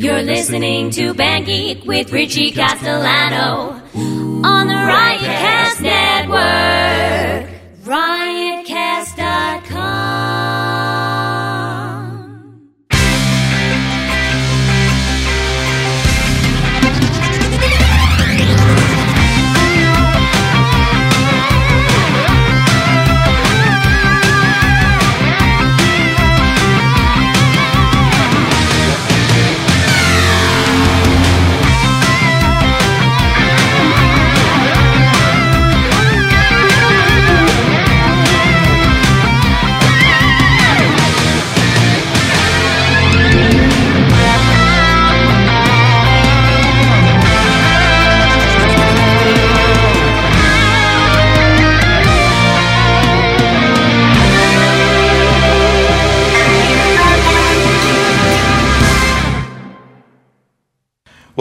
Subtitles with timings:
[0.00, 7.50] You're listening to Band Geek with Richie Castellano on the Riotcast Network.
[7.82, 8.27] Riotcast.com.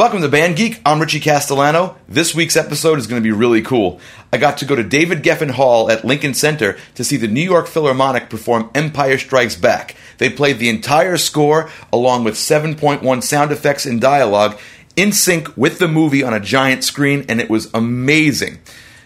[0.07, 0.79] Welcome to Band Geek.
[0.85, 1.97] I'm Richie Castellano.
[2.07, 3.99] This week's episode is going to be really cool.
[4.31, 7.41] I got to go to David Geffen Hall at Lincoln Center to see the New
[7.41, 9.97] York Philharmonic perform Empire Strikes Back.
[10.17, 14.57] They played the entire score along with 7.1 sound effects and dialogue
[14.95, 18.59] in sync with the movie on a giant screen, and it was amazing.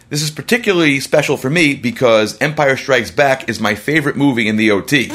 [0.10, 4.56] This is particularly special for me because Empire Strikes Back is my favorite movie in
[4.56, 5.10] the OT.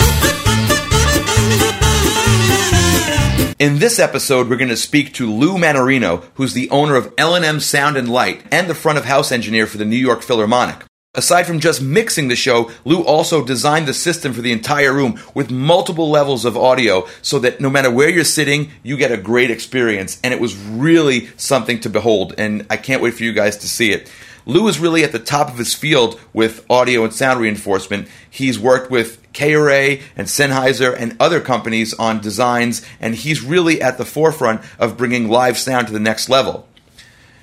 [3.59, 7.59] In this episode, we're going to speak to Lou Mannarino, who's the owner of L&M
[7.61, 10.85] Sound and Light and the front of house engineer for the New York Philharmonic.
[11.15, 15.19] Aside from just mixing the show, Lou also designed the system for the entire room
[15.33, 19.17] with multiple levels of audio so that no matter where you're sitting, you get a
[19.17, 20.21] great experience.
[20.23, 23.71] And it was really something to behold, and I can't wait for you guys to
[23.71, 24.13] see it.
[24.49, 28.07] Lou is really at the top of his field with audio and sound reinforcement.
[28.31, 33.99] He's worked with K-array and Sennheiser and other companies on designs, and he's really at
[33.99, 36.69] the forefront of bringing live sound to the next level.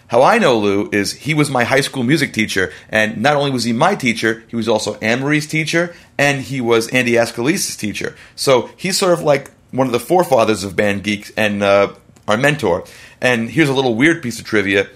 [0.07, 3.51] How I know Lou is he was my high school music teacher, and not only
[3.51, 7.75] was he my teacher, he was also Anne Marie's teacher, and he was Andy Ascolese's
[7.75, 8.15] teacher.
[8.35, 11.93] So he's sort of like one of the forefathers of Band Geeks and uh,
[12.29, 12.85] our mentor.
[13.19, 14.87] And here's a little weird piece of trivia.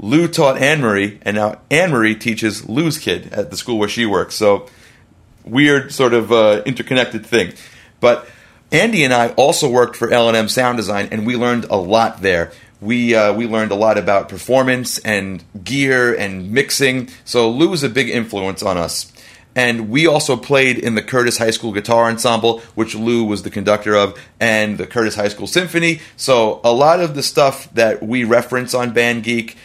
[0.00, 3.88] Lou taught Anne Marie, and now Anne Marie teaches Lou's kid at the school where
[3.88, 4.36] she works.
[4.36, 4.68] So
[5.44, 7.52] weird, sort of uh, interconnected thing.
[8.00, 8.28] But
[8.70, 12.52] Andy and I also worked for L&M Sound Design, and we learned a lot there.
[12.80, 17.08] We uh, we learned a lot about performance and gear and mixing.
[17.24, 19.12] So Lou was a big influence on us.
[19.56, 23.50] And we also played in the Curtis High School Guitar Ensemble, which Lou was the
[23.50, 26.00] conductor of, and the Curtis High School Symphony.
[26.16, 29.56] So a lot of the stuff that we reference on Band Geek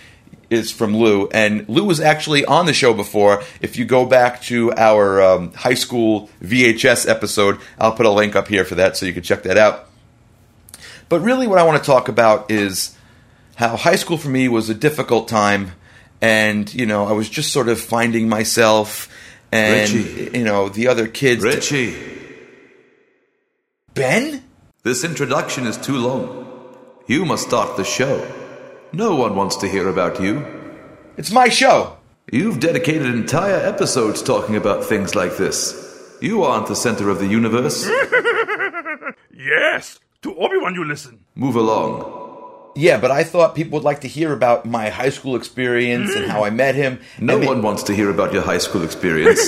[0.53, 3.43] is from Lou, and Lou was actually on the show before.
[3.61, 8.35] If you go back to our um, high school VHS episode, I'll put a link
[8.35, 9.89] up here for that so you can check that out.
[11.09, 12.95] But really, what I want to talk about is
[13.55, 15.71] how high school for me was a difficult time,
[16.21, 19.09] and you know, I was just sort of finding myself,
[19.51, 20.37] and Richie.
[20.37, 21.43] you know, the other kids.
[21.43, 21.95] Richie,
[23.93, 24.43] Ben,
[24.83, 26.43] this introduction is too long.
[27.07, 28.42] You must start the show.
[28.93, 30.45] No one wants to hear about you.
[31.17, 31.97] it's my show.
[32.31, 35.79] You've dedicated entire episodes talking about things like this.
[36.21, 37.87] You aren't the center of the universe.
[39.35, 41.25] Yes, to Obi-Wan you listen.
[41.35, 42.71] Move along.
[42.75, 46.25] Yeah, but I thought people would like to hear about my high school experience and
[46.25, 46.55] how I mm.
[46.55, 46.99] met him.
[47.19, 49.41] No I mean- one wants to hear about your high school experience.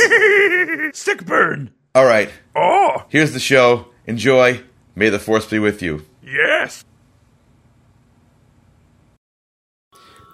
[0.99, 1.71] Sick burn.
[1.93, 3.87] All right, Oh, here's the show.
[4.05, 4.61] Enjoy.
[4.95, 6.05] May the force be with you.
[6.21, 6.83] yes.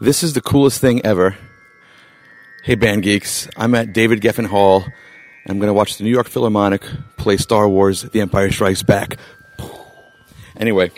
[0.01, 1.37] This is the coolest thing ever.
[2.63, 3.47] Hey, Band Geeks.
[3.55, 4.83] I'm at David Geffen Hall.
[5.47, 6.81] I'm going to watch the New York Philharmonic
[7.17, 9.17] play Star Wars The Empire Strikes Back.
[10.57, 10.89] Anyway,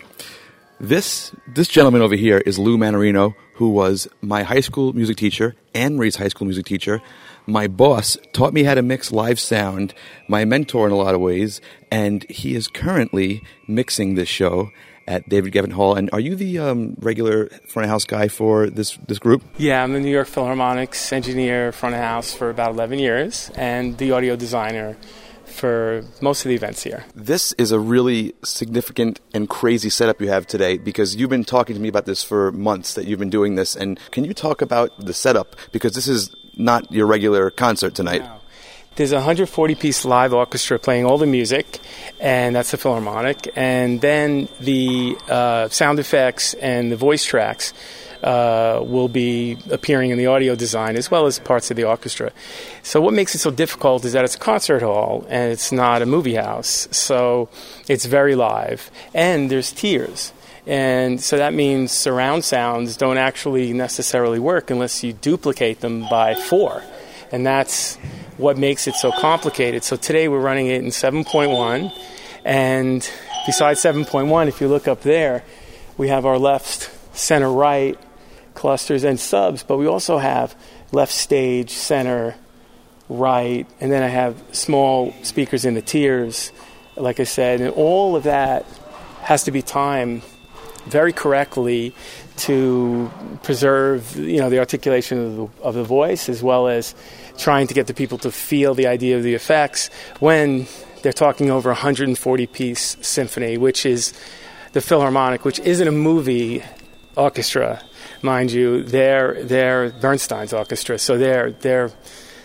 [0.80, 5.53] this, this gentleman over here is Lou Mannarino, who was my high school music teacher,
[5.75, 7.02] Anne Marie's high school music teacher.
[7.46, 9.94] My boss taught me how to mix live sound,
[10.30, 11.59] my mentor in a lot of ways,
[11.92, 14.69] and he is currently mixing this show
[15.08, 15.96] at David Geffen Hall.
[15.96, 19.44] And are you the um, regular front of house guy for this this group?
[19.57, 23.98] Yeah, I'm the New York Philharmonic's engineer front of house for about 11 years and
[23.98, 24.98] the audio designer
[25.45, 27.06] for most of the events here.
[27.16, 31.75] This is a really significant and crazy setup you have today because you've been talking
[31.75, 33.75] to me about this for months that you've been doing this.
[33.75, 35.56] And can you talk about the setup?
[35.72, 38.24] Because this is not your regular concert tonight.
[38.95, 41.80] There's a 140 piece live orchestra playing all the music,
[42.19, 43.51] and that's the Philharmonic.
[43.56, 47.74] And then the uh, sound effects and the voice tracks
[48.22, 52.31] uh, will be appearing in the audio design as well as parts of the orchestra.
[52.84, 56.04] So, what makes it so difficult is that it's a concert hall and it's not
[56.04, 56.88] a movie house.
[56.92, 57.50] So,
[57.88, 60.34] it's very live, and there's tiers.
[60.66, 66.36] And so that means surround sounds don't actually necessarily work unless you duplicate them by
[66.36, 66.84] four.
[67.34, 67.98] And that's
[68.38, 69.83] what makes it so complicated.
[69.83, 71.91] So today we're running it in 7.1.
[72.45, 73.09] And
[73.45, 75.44] besides 7.1, if you look up there,
[75.97, 77.97] we have our left, center, right
[78.53, 80.56] clusters and subs, but we also have
[80.91, 82.35] left stage, center,
[83.09, 86.51] right, and then I have small speakers in the tiers,
[86.95, 88.65] like I said, and all of that
[89.21, 90.21] has to be timed
[90.86, 91.95] very correctly
[92.38, 93.12] to
[93.44, 96.95] preserve, you know, the articulation of the, of the voice as well as
[97.38, 99.89] trying to get the people to feel the idea of the effects
[100.19, 100.68] when
[101.01, 104.13] they're talking over a 140 piece symphony, which is
[104.71, 106.63] the Philharmonic, which isn't a movie
[107.15, 107.81] orchestra,
[108.21, 108.83] mind you.
[108.83, 111.91] They're they're Bernstein's orchestra, so they're they're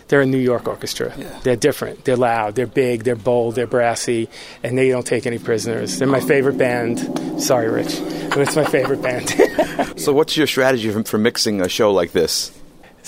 [0.09, 1.13] they're a New York orchestra.
[1.17, 1.39] Yeah.
[1.43, 2.05] They're different.
[2.05, 2.55] They're loud.
[2.55, 3.05] They're big.
[3.05, 3.55] They're bold.
[3.55, 4.29] They're brassy,
[4.63, 5.99] and they don't take any prisoners.
[5.99, 7.41] They're my favorite band.
[7.41, 8.01] Sorry, Rich,
[8.31, 9.35] but it's my favorite band.
[9.97, 12.53] So, what's your strategy for, for mixing a show like this?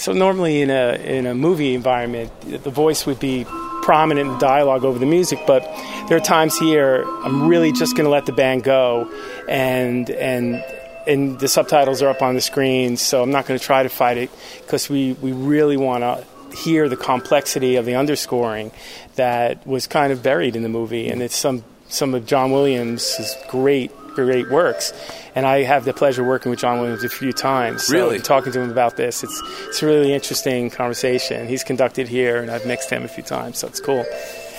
[0.00, 3.44] So normally in a in a movie environment, the voice would be
[3.82, 5.62] prominent in dialogue over the music, but
[6.08, 9.12] there are times here I'm really just going to let the band go,
[9.46, 10.64] and and
[11.06, 13.90] and the subtitles are up on the screen, so I'm not going to try to
[13.90, 14.30] fight it
[14.62, 18.72] because we we really want to hear the complexity of the underscoring
[19.16, 23.36] that was kind of buried in the movie, and it's some some of John Williams'
[23.48, 24.92] great great works.
[25.34, 27.86] And I have the pleasure of working with John Williams a few times.
[27.86, 28.18] So Really?
[28.18, 29.22] talking to him about this.
[29.22, 31.46] It's it's a really interesting conversation.
[31.48, 34.04] He's conducted here, and I've mixed him a few times, so it's cool.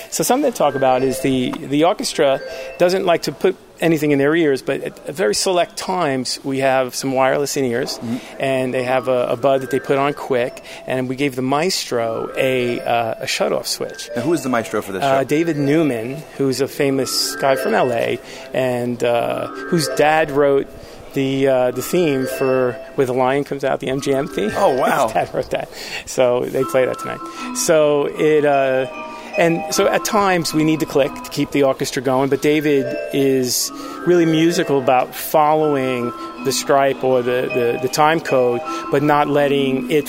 [0.09, 2.39] So something to talk about is the the orchestra
[2.77, 6.93] doesn't like to put anything in their ears, but at, very select times we have
[6.95, 7.99] some wireless in ears,
[8.39, 11.41] and they have a, a bud that they put on quick, and we gave the
[11.41, 14.09] maestro a uh, a shut off switch.
[14.15, 15.23] Now, who is the maestro for this Uh, show?
[15.25, 18.17] David Newman, who's a famous guy from LA,
[18.53, 20.67] and uh, whose dad wrote
[21.13, 24.51] the uh, the theme for where the lion comes out, the MGM theme.
[24.55, 25.07] Oh, wow.
[25.07, 25.69] His dad wrote that,
[26.05, 27.19] so they play that tonight.
[27.57, 28.45] So it.
[28.45, 29.07] Uh,
[29.37, 32.85] and so at times we need to click to keep the orchestra going, but David
[33.13, 33.71] is
[34.05, 36.11] really musical about following
[36.43, 38.61] the stripe or the, the, the time code,
[38.91, 40.07] but not letting it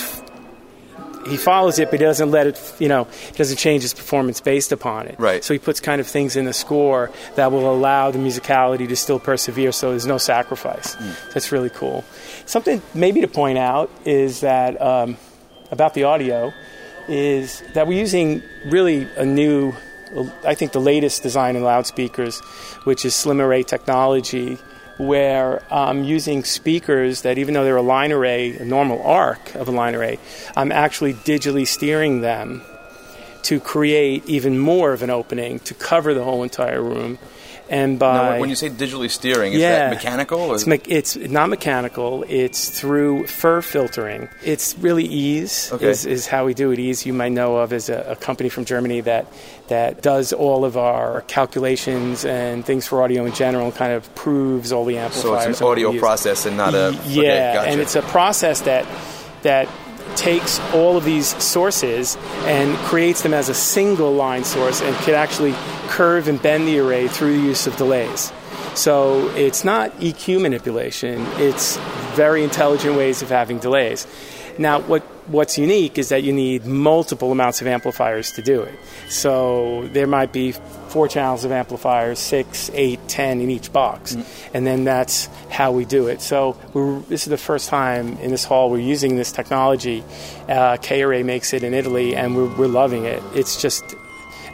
[1.26, 4.40] he follows it, but he doesn't let it, you know, he doesn't change his performance
[4.40, 5.16] based upon it.
[5.18, 5.44] Right.
[5.44, 8.96] So he puts kind of things in the score that will allow the musicality to
[8.96, 10.96] still persevere, so there's no sacrifice.
[11.32, 12.04] That's really cool.
[12.46, 15.16] Something maybe to point out is that um,
[15.70, 16.52] about the audio
[17.08, 19.74] is that we're using really a new,
[20.44, 22.40] I think the latest design in loudspeakers,
[22.84, 24.58] which is slim array technology,
[24.98, 29.68] where I'm using speakers that even though they're a line array, a normal arc of
[29.68, 30.18] a line array,
[30.56, 32.62] I'm actually digitally steering them
[33.42, 37.18] to create even more of an opening to cover the whole entire room.
[37.70, 39.88] And by Now, when you say digitally steering, is yeah.
[39.88, 40.40] that mechanical?
[40.40, 40.54] Or?
[40.56, 42.22] It's, me- it's not mechanical.
[42.28, 44.28] It's through FIR filtering.
[44.44, 45.88] It's really EASE Okay.
[45.88, 46.78] is, is how we do it.
[46.78, 49.26] EASE you might know of as a, a company from Germany that
[49.68, 53.66] that does all of our calculations and things for audio in general.
[53.66, 55.44] and Kind of proves all the amplifiers.
[55.44, 56.90] so it's an audio process and not a.
[56.92, 57.68] Y- okay, yeah, gotcha.
[57.70, 58.86] and it's a process that
[59.42, 59.68] that
[60.16, 65.14] takes all of these sources and creates them as a single line source and can
[65.14, 65.54] actually
[65.88, 68.32] curve and bend the array through the use of delays.
[68.74, 71.76] So it's not EQ manipulation; it's
[72.14, 74.06] very intelligent ways of having delays.
[74.58, 78.74] Now, what what's unique is that you need multiple amounts of amplifiers to do it.
[79.08, 80.52] So there might be
[80.88, 84.16] four channels of amplifiers, six, eight, ten in each box,
[84.54, 86.20] and then that's how we do it.
[86.20, 90.04] So we're, this is the first time in this hall we're using this technology.
[90.48, 90.76] Uh,
[91.22, 93.22] makes it in Italy, and we're, we're loving it.
[93.34, 93.96] It's just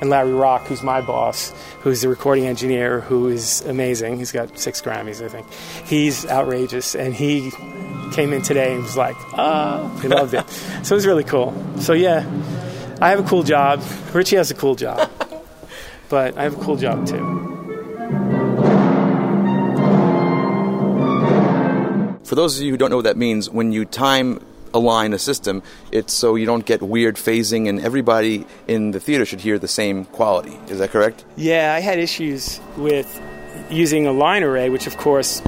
[0.00, 4.19] and Larry Rock, who's my boss, who's the recording engineer, who is amazing.
[4.19, 5.47] He's got six Grammys, I think.
[5.87, 7.50] He's outrageous, and he
[8.12, 10.45] came in today and was like, "Ah," he loved it.
[10.85, 11.55] So it was really cool.
[11.81, 12.25] So yeah,
[13.00, 13.83] I have a cool job.
[14.12, 15.11] Richie has a cool job,
[16.09, 17.38] but I have a cool job too.
[22.25, 24.40] For those of you who don't know what that means, when you time
[24.78, 29.25] align a system, it's so you don't get weird phasing, and everybody in the theater
[29.26, 30.56] should hear the same quality.
[30.68, 31.25] Is that correct?
[31.37, 33.08] Yeah, I had issues with
[33.70, 35.42] using a line array, which of course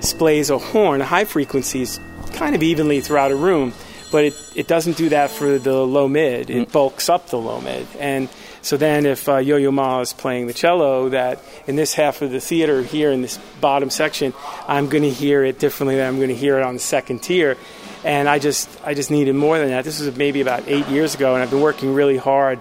[0.00, 1.98] displays a horn, high frequencies,
[2.32, 3.72] kind of evenly throughout a room,
[4.12, 6.50] but it, it doesn't do that for the low mid.
[6.50, 7.86] It bulks up the low mid.
[7.98, 8.28] And
[8.62, 12.30] so then if uh, Yo-Yo Ma is playing the cello, that in this half of
[12.30, 14.34] the theater here in this bottom section,
[14.66, 17.22] I'm going to hear it differently than I'm going to hear it on the second
[17.22, 17.56] tier.
[18.04, 19.84] And I just I just needed more than that.
[19.84, 22.60] This was maybe about eight years ago, and I've been working really hard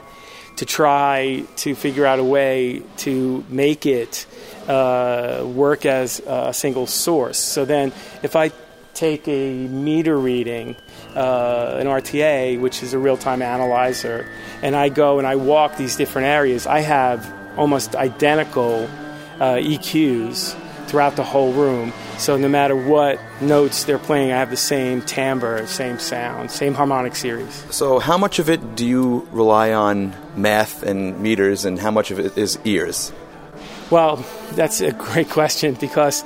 [0.57, 4.25] to try to figure out a way to make it
[4.67, 7.37] uh, work as a single source.
[7.37, 8.51] So then, if I
[8.93, 10.75] take a meter reading,
[11.15, 14.27] uh, an RTA, which is a real time analyzer,
[14.63, 18.89] and I go and I walk these different areas, I have almost identical
[19.39, 20.55] uh, EQs
[20.87, 21.93] throughout the whole room.
[22.17, 26.73] So no matter what notes they're playing, I have the same timbre, same sound, same
[26.73, 27.63] harmonic series.
[27.69, 32.09] So, how much of it do you rely on math and meters, and how much
[32.09, 33.13] of it is ears?
[33.89, 36.23] Well, that's a great question because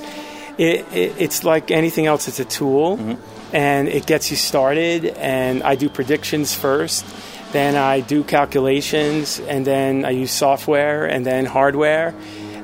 [0.58, 3.56] it, it, it's like anything else, it's a tool mm-hmm.
[3.56, 5.06] and it gets you started.
[5.06, 7.06] And I do predictions first,
[7.52, 12.16] then I do calculations, and then I use software and then hardware.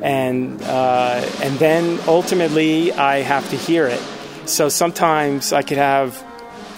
[0.01, 4.01] And, uh, and then ultimately, I have to hear it.
[4.45, 6.23] So sometimes I could have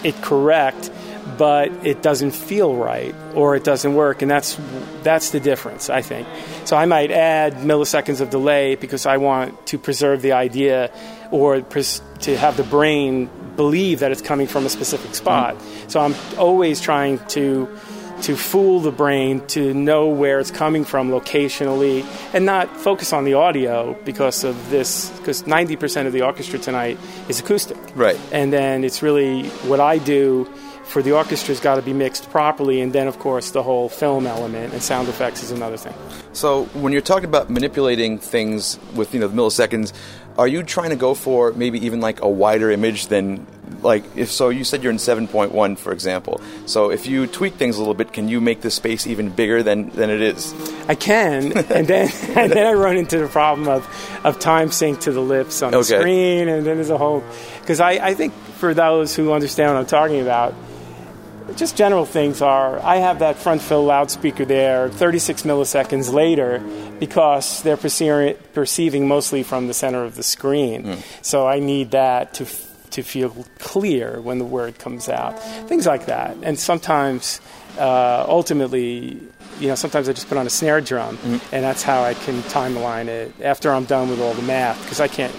[0.02, 0.90] it correct,
[1.38, 4.58] but it doesn't feel right or it doesn't work, and that's
[5.02, 6.26] that's the difference, I think.
[6.64, 10.90] So I might add milliseconds of delay because I want to preserve the idea
[11.30, 15.56] or pres- to have the brain believe that it's coming from a specific spot.
[15.88, 17.68] So I'm always trying to
[18.22, 23.24] to fool the brain to know where it's coming from locationally and not focus on
[23.24, 26.98] the audio because of this because 90% of the orchestra tonight
[27.28, 28.18] is acoustic Right.
[28.32, 30.46] and then it's really what I do
[30.84, 34.26] for the orchestra's got to be mixed properly, and then of course the whole film
[34.26, 35.94] element and sound effects is another thing.
[36.32, 39.92] So, when you're talking about manipulating things with you know the milliseconds,
[40.36, 43.46] are you trying to go for maybe even like a wider image than
[43.82, 44.48] like if so?
[44.48, 46.40] You said you're in 7.1, for example.
[46.66, 49.62] So, if you tweak things a little bit, can you make the space even bigger
[49.62, 50.52] than than it is?
[50.88, 53.86] I can, and then and then I run into the problem of,
[54.24, 55.98] of time sync to the lips on the Okay.
[55.98, 57.22] screen, and then there's a whole
[57.60, 60.54] because I, I think for those who understand what I'm talking about,
[61.56, 66.62] just general things are I have that front fill loudspeaker there 36 milliseconds later
[67.00, 70.82] because they're perceiving, perceiving mostly from the center of the screen.
[70.84, 71.00] Hmm.
[71.22, 72.46] So I need that to
[72.90, 75.38] to feel clear when the word comes out.
[75.68, 76.36] Things like that.
[76.42, 77.40] And sometimes
[77.78, 79.20] uh, ultimately
[79.60, 82.42] you know, sometimes I just put on a snare drum, and that's how I can
[82.44, 84.80] time align it after I'm done with all the math.
[84.82, 85.34] Because I can't,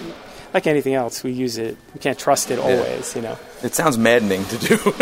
[0.53, 1.75] like anything else, we use it.
[1.93, 3.37] We can't trust it always, you know.
[3.63, 4.77] It sounds maddening to do.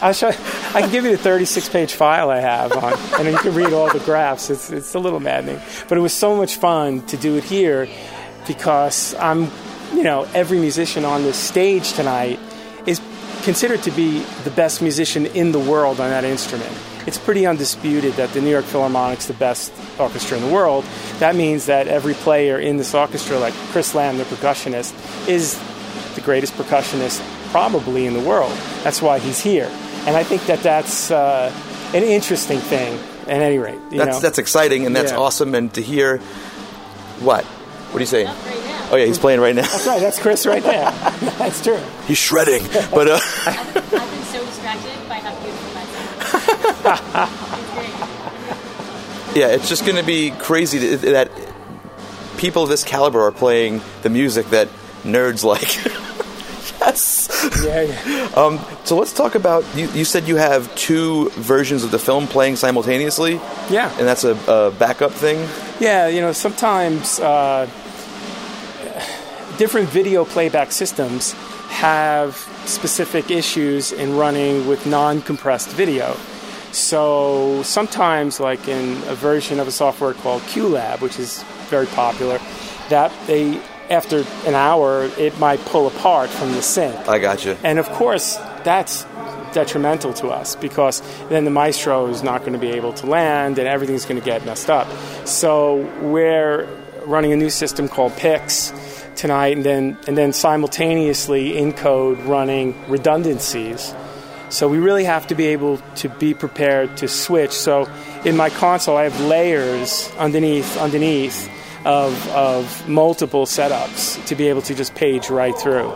[0.00, 0.28] I'll show.
[0.28, 3.92] I can give you the 36-page file I have on, and you can read all
[3.92, 4.48] the graphs.
[4.48, 7.86] It's it's a little maddening, but it was so much fun to do it here
[8.46, 9.50] because I'm,
[9.92, 12.38] you know, every musician on this stage tonight
[12.86, 13.00] is
[13.42, 16.70] considered to be the best musician in the world on that instrument.
[17.06, 20.84] It's pretty undisputed that the New York Philharmonic's the best orchestra in the world.
[21.18, 24.94] That means that every player in this orchestra, like Chris Lamb, the percussionist,
[25.28, 25.60] is
[26.14, 27.20] the greatest percussionist
[27.50, 28.52] probably in the world.
[28.84, 29.68] That's why he's here.
[30.06, 31.52] And I think that that's uh,
[31.92, 32.98] an interesting thing.
[33.22, 34.20] At any rate, you that's know?
[34.20, 35.18] that's exciting and that's Yeah.
[35.18, 35.54] awesome.
[35.54, 36.18] And to hear
[37.20, 37.44] what?
[37.44, 38.26] What are you saying?
[38.92, 38.98] Right now.
[38.98, 39.62] Oh yeah, he's playing right now.
[39.62, 40.00] That's right.
[40.00, 40.90] That's Chris right there.
[41.38, 41.80] that's true.
[42.06, 42.62] He's shredding.
[42.90, 43.14] But uh,
[43.46, 47.60] I've, I've been so distracted by how beautiful that sounds.
[47.60, 47.72] it's
[49.32, 49.40] great.
[49.40, 51.30] yeah, it's just going to be crazy that, that
[52.36, 54.68] people of this caliber are playing the music that
[55.04, 55.76] nerds like.
[56.80, 57.28] yes.
[57.64, 58.28] Yeah, yeah.
[58.36, 59.64] Um, so let's talk about.
[59.74, 63.90] You, you said you have two versions of the film playing simultaneously, Yeah.
[63.98, 65.48] and that's a, a backup thing.
[65.80, 67.68] Yeah, you know, sometimes uh,
[69.56, 71.32] different video playback systems
[71.68, 76.16] have specific issues in running with non compressed video.
[76.72, 82.38] So sometimes, like in a version of a software called QLab, which is very popular,
[82.88, 87.08] that they after an hour it might pull apart from the sync.
[87.08, 87.56] I got you.
[87.62, 89.04] And of course, that's
[89.52, 93.58] detrimental to us because then the maestro is not going to be able to land
[93.58, 94.88] and everything's going to get messed up.
[95.26, 96.66] So we're
[97.04, 98.72] running a new system called Pix
[99.16, 103.94] tonight and then and then simultaneously in code running redundancies.
[104.48, 107.52] So we really have to be able to be prepared to switch.
[107.52, 107.88] So
[108.24, 111.48] in my console I have layers underneath underneath
[111.84, 115.90] of, of multiple setups to be able to just page right through.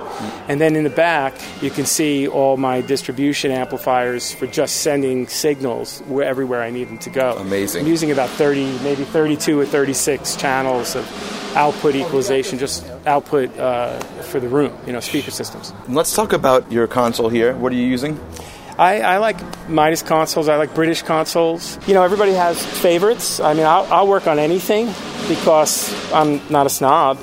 [0.48, 5.26] And then in the back, you can see all my distribution amplifiers for just sending
[5.28, 7.36] signals where, everywhere I need them to go.
[7.38, 7.82] Amazing.
[7.82, 11.04] I'm using about 30, maybe 32 or 36 channels of
[11.56, 15.72] output equalization, just output uh, for the room, you know, speaker systems.
[15.88, 17.56] Let's talk about your console here.
[17.56, 18.20] What are you using?
[18.78, 20.48] I, I like Midas consoles.
[20.48, 21.78] I like British consoles.
[21.88, 23.40] You know, everybody has favorites.
[23.40, 24.86] I mean, I'll, I'll work on anything
[25.28, 27.18] because I'm not a snob,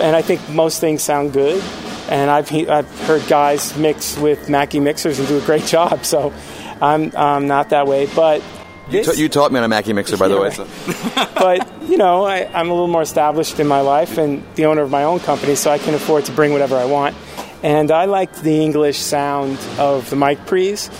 [0.00, 1.62] and I think most things sound good.
[2.08, 6.04] And I've he- I've heard guys mix with Mackie mixers and do a great job.
[6.04, 6.32] So
[6.80, 8.42] I'm I'm not that way, but
[8.90, 9.06] this.
[9.06, 10.50] Ta- you taught me on a Mackie mixer, by the way.
[10.50, 10.68] So.
[11.34, 14.82] but you know, I, I'm a little more established in my life and the owner
[14.82, 17.16] of my own company, so I can afford to bring whatever I want.
[17.62, 20.90] And I liked the English sound of the mic pre's.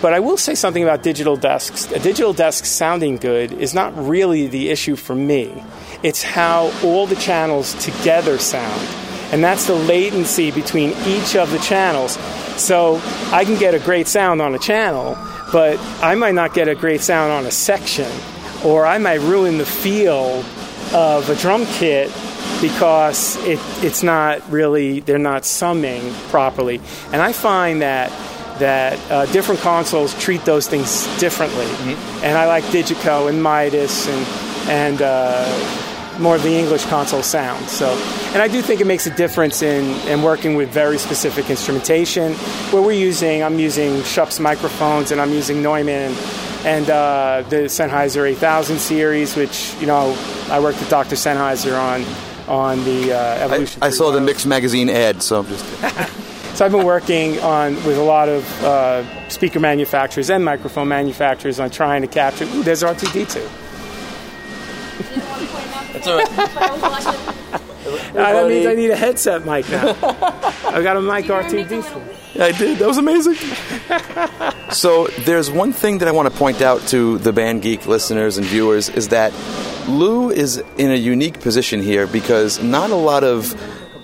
[0.00, 1.90] But I will say something about digital desks.
[1.90, 5.62] A digital desk sounding good is not really the issue for me.
[6.04, 8.88] It's how all the channels together sound.
[9.32, 12.12] And that's the latency between each of the channels.
[12.56, 13.00] So
[13.32, 15.16] I can get a great sound on a channel,
[15.52, 18.10] but I might not get a great sound on a section,
[18.64, 20.44] or I might ruin the feel
[20.94, 22.10] of a drum kit
[22.60, 26.80] because it, it's not really, they're not summing properly.
[27.12, 28.10] And I find that
[28.58, 31.66] that uh, different consoles treat those things differently.
[32.22, 34.26] And I like DiGiCo and Midas and,
[34.68, 37.68] and uh, more of the English console sound.
[37.68, 37.88] So,
[38.32, 42.32] and I do think it makes a difference in, in working with very specific instrumentation.
[42.72, 46.14] Where we're using, I'm using Schoeps microphones and I'm using Neumann
[46.64, 50.16] and uh, the Sennheiser 8000 series, which you know
[50.50, 51.14] I worked with Dr.
[51.14, 52.02] Sennheiser on
[52.48, 53.82] on the uh, I, Evolution.
[53.82, 56.18] I saw the Mix magazine ad, so I'm just.
[56.58, 61.60] So I've been working on with a lot of uh, speaker manufacturers and microphone manufacturers
[61.60, 62.46] on trying to capture.
[62.46, 63.48] Ooh, there's R2D2.
[65.92, 67.34] That's all right.
[68.12, 69.96] That means I need a headset mic now.
[70.68, 72.34] I got a mic R2D2.
[72.34, 72.78] Yeah, I did.
[72.78, 73.34] That was amazing.
[74.70, 78.38] so there's one thing that I want to point out to the Band Geek listeners
[78.38, 79.32] and viewers is that
[79.88, 83.54] Lou is in a unique position here because not a lot of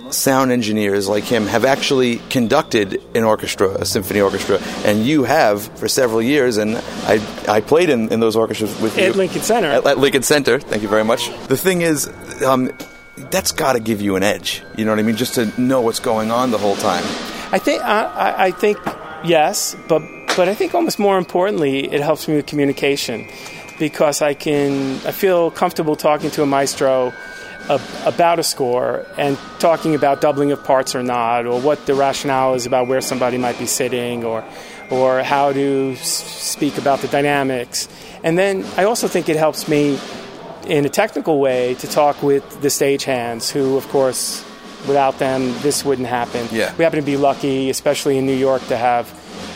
[0.09, 5.63] sound engineers like him have actually conducted an orchestra, a symphony orchestra, and you have
[5.77, 9.05] for several years, and I, I played in, in those orchestras with you.
[9.05, 9.67] At Lincoln Center.
[9.67, 11.29] At, at Lincoln Center, thank you very much.
[11.47, 12.07] The thing is,
[12.43, 12.71] um,
[13.31, 15.81] that's got to give you an edge, you know what I mean, just to know
[15.81, 17.03] what's going on the whole time.
[17.51, 18.77] I think I, I- think
[19.23, 20.01] yes, but
[20.35, 23.27] but I think almost more importantly, it helps me with communication
[23.79, 27.13] because I can I feel comfortable talking to a maestro
[28.05, 32.53] about a score and talking about doubling of parts or not, or what the rationale
[32.53, 34.43] is about where somebody might be sitting, or
[34.91, 37.87] or how to speak about the dynamics.
[38.23, 39.97] And then I also think it helps me
[40.67, 44.43] in a technical way to talk with the stagehands, who, of course,
[44.87, 46.47] without them, this wouldn't happen.
[46.51, 46.73] Yeah.
[46.77, 49.11] We happen to be lucky, especially in New York, to have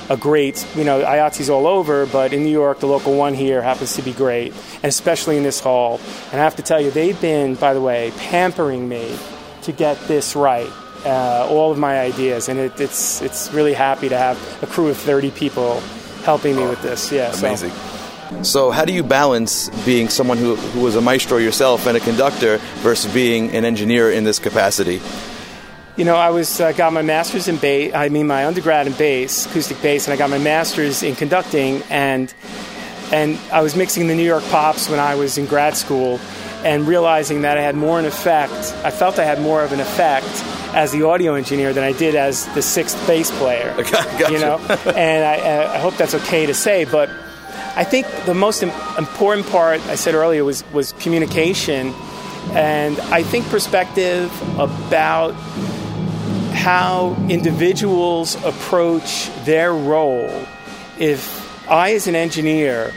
[0.10, 3.62] a great, you know, IATSE's all over, but in New York, the local one here
[3.62, 6.00] happens to be great, and especially in this hall.
[6.32, 9.16] And I have to tell you, they've been, by the way, pampering me
[9.64, 10.70] to get this right.
[11.06, 14.90] Uh, all of my ideas, and it, it's it's really happy to have a crew
[14.90, 15.80] of 30 people
[16.26, 17.10] helping me with this.
[17.10, 17.70] Yeah, Amazing.
[17.70, 17.89] So,
[18.72, 22.58] how do you balance being someone who, who was a maestro yourself and a conductor
[22.82, 25.02] versus being an engineer in this capacity?
[25.98, 27.94] You know, I was uh, got my master's in bass.
[27.94, 31.82] I mean, my undergrad in bass, acoustic bass, and I got my master's in conducting.
[31.90, 32.34] And
[33.12, 36.20] and I was mixing the New York pops when I was in grad school,
[36.64, 38.54] and realizing that I had more an effect.
[38.86, 40.28] I felt I had more of an effect
[40.74, 43.76] as the audio engineer than I did as the sixth bass player.
[43.92, 44.32] Gotcha.
[44.32, 44.58] You know,
[44.96, 47.10] and I, I hope that's okay to say, but
[47.76, 51.94] I think the most important part I said earlier was was communication,
[52.52, 55.34] and I think perspective about
[56.54, 60.46] how individuals approach their role.
[61.00, 62.92] If I, as an engineer,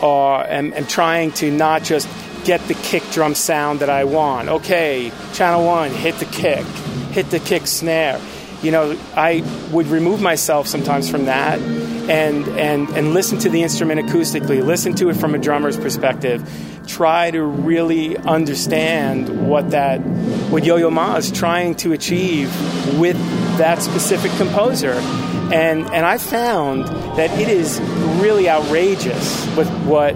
[0.00, 2.08] are, am, am trying to not just
[2.44, 6.64] get the kick drum sound that I want, okay, channel one, hit the kick,
[7.12, 8.20] hit the kick snare.
[8.62, 9.42] You know, I
[9.72, 14.94] would remove myself sometimes from that and, and, and listen to the instrument acoustically, listen
[14.96, 16.42] to it from a drummer's perspective,
[16.86, 20.00] try to really understand what that
[20.50, 22.48] what Yo-Yo Ma is trying to achieve
[22.98, 23.16] with
[23.58, 24.94] that specific composer.
[25.52, 27.80] And and I found that it is
[28.20, 30.14] really outrageous with what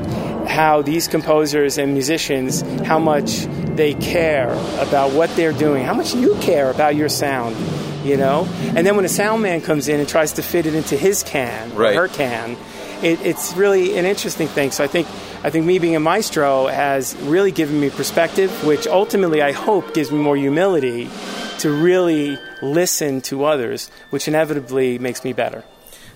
[0.48, 6.14] how these composers and musicians how much they care about what they're doing, how much
[6.14, 7.56] you care about your sound,
[8.04, 8.46] you know.
[8.76, 11.22] And then when a sound man comes in and tries to fit it into his
[11.22, 11.96] can Right.
[11.96, 12.56] her can,
[13.02, 14.70] it, it's really an interesting thing.
[14.70, 15.08] So I think
[15.42, 19.94] I think me being a maestro has really given me perspective, which ultimately I hope
[19.94, 21.10] gives me more humility
[21.58, 25.64] to really listen to others, which inevitably makes me better.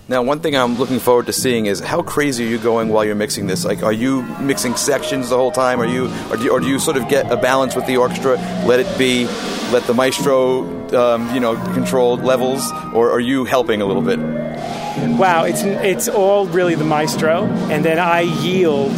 [0.07, 3.05] Now, one thing I'm looking forward to seeing is how crazy are you going while
[3.05, 3.63] you're mixing this?
[3.63, 5.79] Like, are you mixing sections the whole time?
[5.79, 7.97] Are you, or do you, or do you sort of get a balance with the
[7.97, 8.33] orchestra?
[8.65, 9.27] Let it be,
[9.71, 10.63] let the maestro,
[10.95, 14.19] um, you know, control levels, or are you helping a little bit?
[15.17, 18.91] Wow, it's it's all really the maestro, and then I yield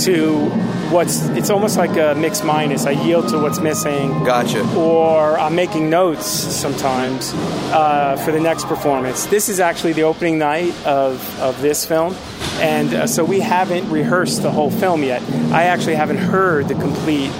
[0.00, 0.50] to
[0.90, 2.86] what's it's almost like a mixed minus.
[2.86, 4.60] I yield to what's missing, Gotcha.
[4.76, 7.32] or I'm making notes sometimes
[7.72, 9.26] uh, for the next performance.
[9.26, 12.14] This is actually the opening night of, of this film,
[12.60, 15.22] and uh, so we haven't rehearsed the whole film yet.
[15.52, 17.32] I actually haven't heard the complete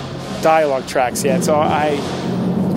[0.43, 1.97] dialogue tracks yet, so I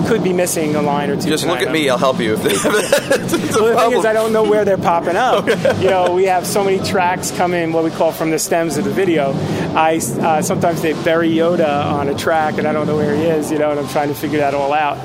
[0.06, 1.28] could be missing a line or two.
[1.28, 1.88] Just look at me.
[1.88, 2.34] I'll help you.
[2.34, 4.04] If it's a Well, the thing is.
[4.04, 5.46] I don't know where they're popping up.
[5.82, 8.84] You know, we have so many tracks coming, what we call from the stems of
[8.84, 9.32] the video.
[9.74, 13.22] I uh, sometimes they bury Yoda on a track, and I don't know where he
[13.22, 13.50] is.
[13.50, 14.98] You know, and I'm trying to figure that all out.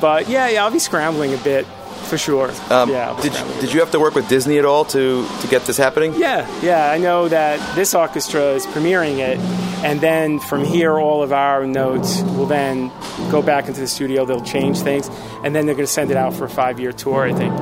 [0.00, 1.66] But yeah, yeah, I'll be scrambling a bit
[2.00, 2.50] for sure.
[2.70, 3.18] Um, yeah.
[3.20, 5.76] Did, a did you have to work with Disney at all to, to get this
[5.76, 6.14] happening?
[6.16, 9.38] yeah, yeah, I know that this orchestra is premiering it,
[9.84, 12.90] and then from here, all of our notes will then
[13.30, 14.24] go back into the studio.
[14.24, 15.08] They'll change things,
[15.44, 17.54] and then they're going to send it out for a five-year tour, I think.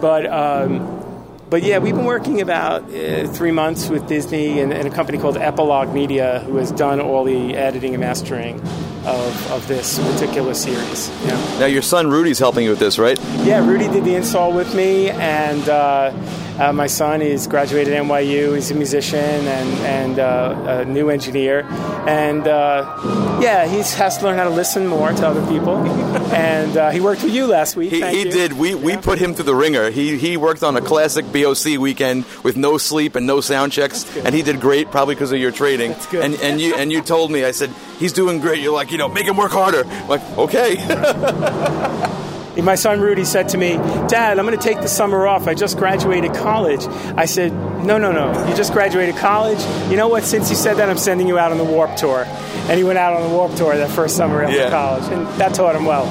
[0.00, 1.02] But um,
[1.48, 5.18] but yeah, we've been working about uh, three months with Disney and, and a company
[5.18, 8.60] called Epilogue Media, who has done all the editing and mastering
[9.06, 11.08] of, of this particular series.
[11.24, 11.58] Yeah.
[11.58, 13.18] Now, your son Rudy's helping you with this, right?
[13.44, 16.12] Yeah, Rudy did the install with me, and uh,
[16.58, 18.54] uh, my son is graduated NYU.
[18.54, 21.62] He's a musician and and uh, a new engineer,
[22.06, 25.76] and uh, yeah, he has to learn how to listen more to other people.
[26.32, 27.90] and uh, he worked with you last week.
[27.90, 28.30] He, he you.
[28.30, 28.54] did.
[28.54, 29.90] We, we put him through the ringer.
[29.90, 34.04] He he worked on a classic BOC weekend with no sleep and no sound checks,
[34.16, 35.92] and he did great, probably because of your trading.
[35.92, 36.24] That's good.
[36.24, 38.62] And and you and you told me, I said he's doing great.
[38.62, 39.84] You're like, you know, make him work harder.
[39.84, 42.16] I'm like, okay.
[42.62, 43.74] My son Rudy said to me,
[44.08, 45.46] Dad, I'm going to take the summer off.
[45.46, 46.84] I just graduated college.
[47.16, 47.52] I said,
[47.84, 48.48] No, no, no.
[48.48, 49.60] You just graduated college.
[49.90, 50.24] You know what?
[50.24, 52.24] Since you said that, I'm sending you out on the Warped Tour.
[52.68, 54.70] And he went out on the Warped Tour that first summer after Yeah.
[54.70, 55.04] college.
[55.12, 56.04] And that taught him well.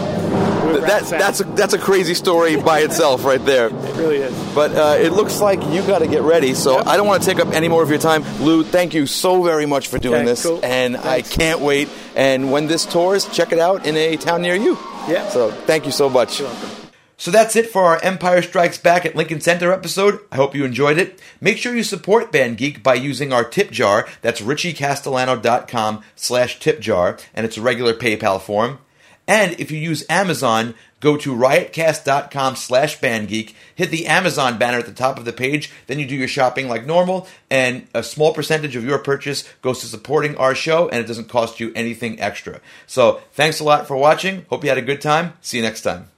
[0.65, 3.67] We that that's a, that's a crazy story by itself, right there.
[3.95, 4.33] It really is.
[4.55, 6.87] But uh, it looks like you got to get ready, so Yep.
[6.87, 8.23] I don't want to take up any more of your time.
[8.41, 10.59] Lou, thank you so very much for doing Okay, this, cool.
[10.63, 11.31] and Thanks.
[11.31, 11.87] I can't wait.
[12.15, 14.77] And when this tours, check it out in a town near you.
[15.07, 15.27] Yeah.
[15.29, 16.39] So thank you so much.
[16.39, 16.85] You're welcome.
[17.17, 20.19] So that's it for our Empire Strikes Back at Lincoln Center episode.
[20.33, 21.21] I hope you enjoyed it.
[21.39, 24.05] Make sure you support Band Geek by using our tip jar.
[24.21, 28.79] That's richiecastellano.com slash tip jar, and it's a regular PayPal form.
[29.27, 34.87] And if you use Amazon, go to riotcast.com slash bandgeek, hit the Amazon banner at
[34.87, 38.33] the top of the page, then you do your shopping like normal, and a small
[38.33, 42.19] percentage of your purchase goes to supporting our show, and it doesn't cost you anything
[42.19, 42.59] extra.
[42.87, 44.47] So thanks a lot for watching.
[44.49, 45.33] Hope you had a good time.
[45.41, 46.14] See you next time.